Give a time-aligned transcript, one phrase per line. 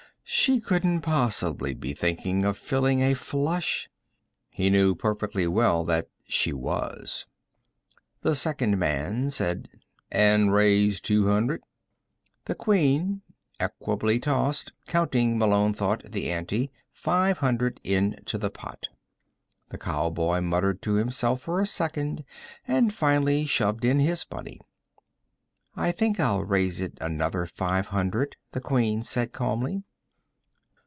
[0.33, 3.89] She couldn't possibly be thinking of filling a flush.
[4.53, 7.25] He knew perfectly well that she was.
[8.21, 9.67] The second man said:
[10.09, 11.61] "And raise two hundred."
[12.45, 13.23] The Queen
[13.59, 18.87] equably tossed counting, Malone thought, the ante five hundred into the pot.
[19.67, 22.23] The cowboy muttered to himself for a second,
[22.65, 24.61] and finally shoved in his money.
[25.75, 29.83] "I think I'll raise it another five hundred," the Queen said calmly.